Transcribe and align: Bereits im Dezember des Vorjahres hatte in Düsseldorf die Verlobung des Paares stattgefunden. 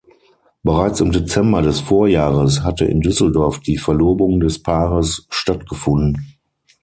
Bereits 0.63 0.99
im 0.99 1.11
Dezember 1.11 1.61
des 1.61 1.79
Vorjahres 1.79 2.63
hatte 2.63 2.85
in 2.85 3.01
Düsseldorf 3.01 3.59
die 3.59 3.77
Verlobung 3.77 4.39
des 4.39 4.63
Paares 4.63 5.27
stattgefunden. 5.29 6.33